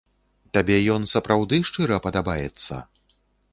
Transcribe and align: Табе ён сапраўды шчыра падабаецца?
Табе 0.57 0.77
ён 0.93 1.05
сапраўды 1.13 1.61
шчыра 1.69 2.01
падабаецца? 2.09 2.83